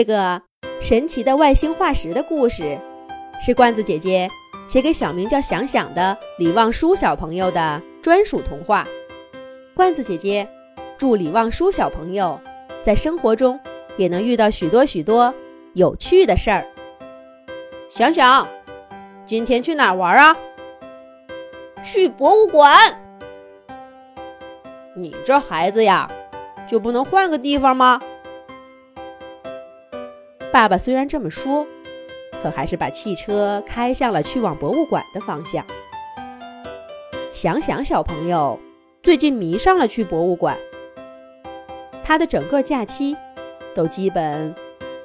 [0.00, 0.40] 这个
[0.80, 2.78] 神奇的外星化石的故事，
[3.38, 4.26] 是罐子姐姐
[4.66, 8.88] 写给小名叫想想的李望舒小朋友的专属童话。
[9.76, 10.48] 罐子姐姐
[10.96, 12.40] 祝李望舒小朋友
[12.82, 13.60] 在生活中
[13.98, 15.34] 也能遇到许多许多
[15.74, 16.64] 有趣的事儿。
[17.90, 18.48] 想想，
[19.26, 20.34] 今天去哪玩啊？
[21.84, 22.98] 去博物馆。
[24.96, 26.10] 你这孩子呀，
[26.66, 28.00] 就不能换个地方吗？
[30.52, 31.64] 爸爸虽然这么说，
[32.42, 35.64] 可还是把汽车开向了去往博物馆的方向。
[37.32, 38.58] 想想小朋友
[39.00, 40.58] 最近迷上了去博物馆，
[42.02, 43.16] 他的整个假期
[43.76, 44.52] 都基本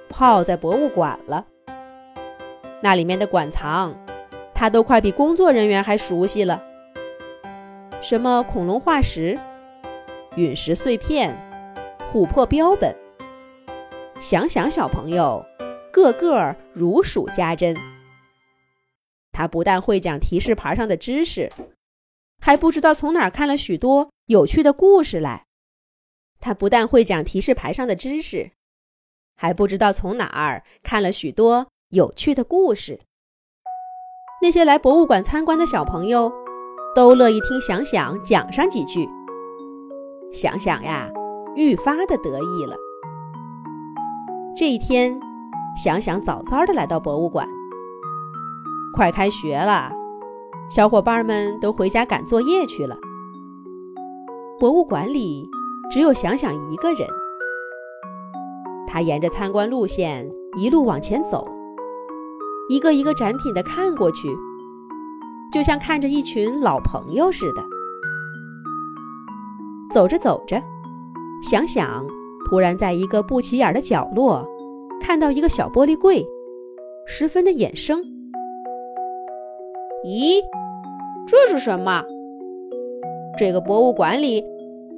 [0.09, 1.45] 泡在博物馆了。
[2.81, 3.95] 那里面的馆藏，
[4.55, 6.63] 他都快比工作人员还熟悉了。
[8.01, 9.37] 什么恐龙化石、
[10.35, 11.37] 陨石碎片、
[12.11, 12.95] 琥珀标本。
[14.19, 15.45] 想想小朋友，
[15.91, 17.75] 个个如数家珍。
[19.33, 21.51] 他不但会讲提示牌上的知识，
[22.41, 25.43] 还不知道从哪儿看了许多有趣的故事来。
[26.39, 28.51] 他不但会讲提示牌上的知识，
[29.35, 33.01] 还不知道从哪儿看了许多有趣的故事。
[34.41, 36.31] 那些来博物馆参观的小朋友，
[36.95, 39.07] 都乐意听想想讲上几句。
[40.31, 41.11] 想想呀，
[41.57, 42.77] 愈发的得意了。
[44.57, 45.19] 这一天，
[45.75, 47.45] 想想早早的来到博物馆。
[48.93, 49.91] 快开学了，
[50.69, 52.97] 小伙伴们都回家赶作业去了。
[54.57, 55.45] 博物馆里
[55.91, 57.05] 只有想想一个人。
[58.87, 60.25] 他沿着参观路线
[60.57, 61.45] 一路往前走，
[62.69, 64.33] 一个一个展品的看过去，
[65.51, 67.61] 就像看着一群老朋友似的。
[69.93, 70.63] 走着走着，
[71.43, 72.05] 想想。
[72.45, 74.47] 突然，在一个不起眼的角落，
[75.01, 76.25] 看到一个小玻璃柜，
[77.05, 78.01] 十分的眼生。
[80.05, 80.41] 咦，
[81.27, 82.03] 这是什么？
[83.37, 84.43] 这个博物馆里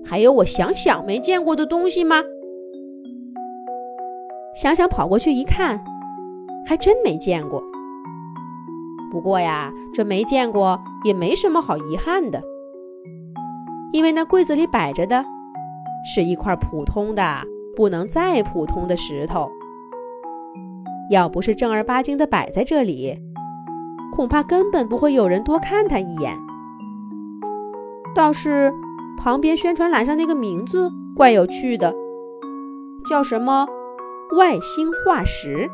[0.05, 2.21] 还有我想想没见过的东西吗？
[4.53, 5.81] 想想跑过去一看，
[6.65, 7.63] 还真没见过。
[9.09, 12.41] 不过呀，这没见过也没什么好遗憾的，
[13.93, 15.23] 因为那柜子里摆着的。
[16.09, 17.41] 是一块普通的
[17.75, 19.51] 不能再普通的石头，
[21.11, 23.19] 要不是正儿八经的摆在这里，
[24.15, 26.33] 恐怕根本不会有人多看它一眼。
[28.15, 28.73] 倒是
[29.17, 31.93] 旁边宣传栏上那个名字怪有趣的，
[33.07, 33.67] 叫什么
[34.37, 35.69] “外星化石”。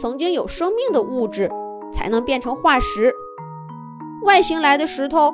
[0.00, 1.48] 曾经有生命的物质
[1.92, 3.14] 才能变成化石，
[4.24, 5.32] 外星来的石头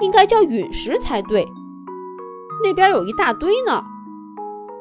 [0.00, 1.46] 应该叫陨石才对。
[2.62, 3.84] 那边有一大堆呢，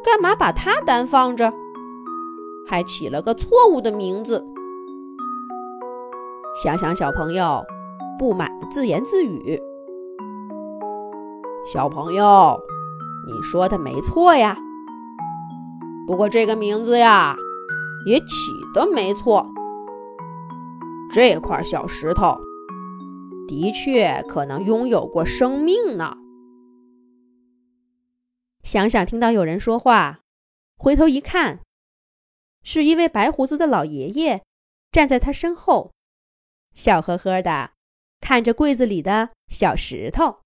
[0.04, 1.52] 干嘛把它单放着？
[2.68, 4.46] 还起了个错误的名字。
[6.64, 7.64] 想想小朋友
[8.20, 9.60] 不满的自言自语
[11.74, 12.60] ：“小朋友，
[13.28, 14.58] 你说的没错呀。
[16.08, 17.36] 不过这个名字呀，
[18.06, 18.26] 也起
[18.74, 19.46] 的没错。
[21.12, 22.38] 这块小石头
[23.48, 26.18] 的确可能拥有过生命呢。”
[28.64, 30.22] 想想听到有人说话，
[30.78, 31.62] 回头一看，
[32.64, 34.46] 是一位白胡子的老爷爷
[34.92, 35.94] 站在他身后，
[36.74, 37.74] 笑呵呵的
[38.20, 40.42] 看着柜子里的小石头。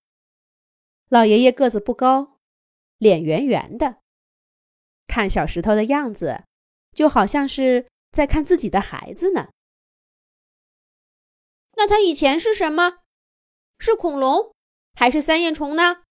[1.10, 2.40] 老爷爷个子不高，
[2.98, 4.02] 脸圆圆的，
[5.08, 6.46] 看小石头的样子，
[6.94, 9.50] 就好像是在看自己的孩子呢。
[11.78, 13.00] 那他以前是什么？
[13.78, 14.56] 是恐龙，
[14.94, 16.05] 还是三叶虫呢？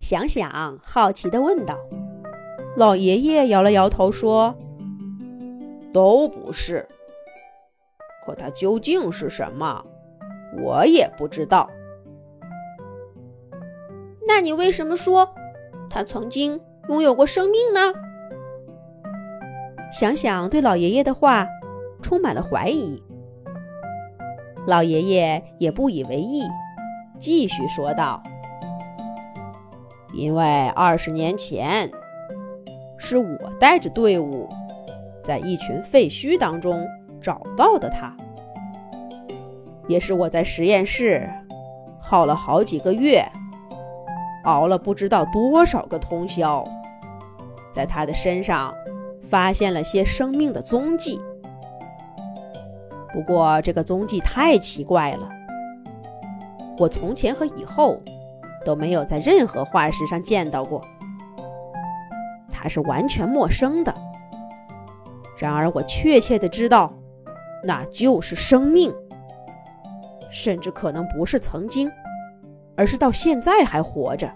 [0.00, 1.76] 想想，好奇地问道
[2.76, 4.54] ：“老爷爷摇了摇头说
[5.92, 6.86] ：‘都不是。
[8.24, 9.84] 可它究竟是什么，
[10.62, 11.68] 我也不知道。’
[14.26, 15.28] 那你为什么说
[15.88, 17.92] 它曾经拥有过生命呢？”
[19.92, 21.46] 想想对老爷爷的话
[22.02, 23.02] 充满了怀疑。
[24.66, 26.42] 老爷爷也不以为意，
[27.18, 28.22] 继续说道。
[30.16, 31.90] 因为二十年前，
[32.96, 34.48] 是我带着队伍，
[35.22, 36.86] 在一群废墟当中
[37.20, 38.16] 找到的他，
[39.86, 41.28] 也是我在实验室
[42.00, 43.22] 耗了好几个月，
[44.44, 46.64] 熬了不知道多少个通宵，
[47.74, 48.74] 在他的身上
[49.22, 51.20] 发现了些生命的踪迹。
[53.12, 55.28] 不过这个踪迹太奇怪了，
[56.78, 58.00] 我从前和以后。
[58.66, 60.82] 都没有在任何化石上见到过。
[62.50, 63.94] 它是完全陌生的。
[65.38, 66.92] 然而，我确切的知道，
[67.62, 68.92] 那就是生命，
[70.32, 71.88] 甚至可能不是曾经，
[72.76, 74.28] 而是到现在还活着。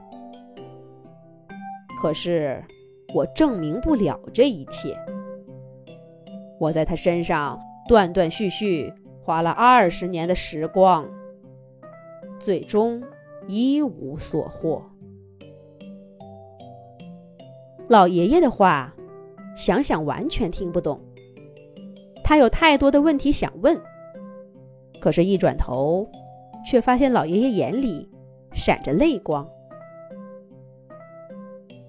[2.01, 2.63] 可是，
[3.13, 4.97] 我证明不了这一切。
[6.61, 8.93] 我在他身上断断续续
[9.25, 11.09] 花了二十年的时光，
[12.39, 13.03] 最终
[13.47, 14.83] 一无所获。
[17.89, 18.95] 老爷爷的话。
[19.57, 20.99] 想想完全听不懂，
[22.25, 23.79] 他有太多的问题想问，
[25.03, 26.09] 可是，一转头，
[26.65, 28.09] 却发现老爷爷眼里
[28.53, 29.47] 闪着泪光。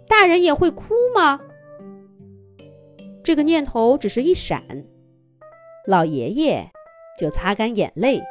[0.05, 1.39] 大人也会哭吗？
[3.23, 4.61] 这个念头只是一闪，
[5.87, 6.69] 老爷爷
[7.17, 8.21] 就擦干眼泪，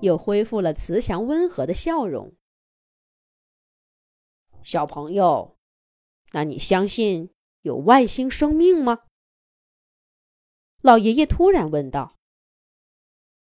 [0.00, 2.32] 又恢复了慈祥温和的笑容。
[4.62, 5.56] 小朋友，
[6.32, 7.30] 那你相信？
[7.62, 9.04] 有外星生命吗？
[10.80, 12.16] 老爷爷突然问道。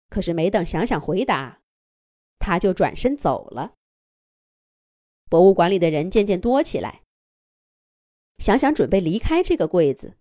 [0.10, 1.62] 可是没等想想回答，
[2.40, 3.76] 他就转身走了。
[5.30, 7.04] 博物馆里的人渐渐多起来。
[8.40, 10.18] 想想准备离开这个柜子，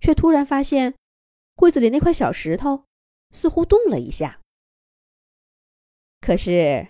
[0.00, 0.96] 却突然发现
[1.54, 2.86] 柜子里那块小石头
[3.30, 4.40] 似乎动了一下。
[6.20, 6.88] 可是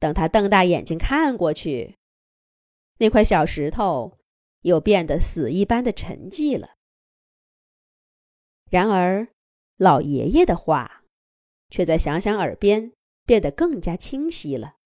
[0.00, 1.96] 等他瞪大眼睛看过去，
[3.00, 4.16] 那块小石头。
[4.62, 6.76] 又变得死一般的沉寂了。
[8.68, 9.28] 然而，
[9.78, 11.02] 老爷爷的话
[11.70, 12.92] 却在想想耳边
[13.24, 14.76] 变得更加清晰了。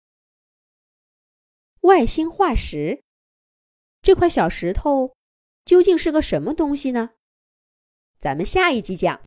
[1.81, 3.03] 外星化石，
[4.01, 5.17] 这块小石头
[5.65, 7.15] 究竟是个什么东西呢？
[8.21, 9.23] 咱们下一集讲。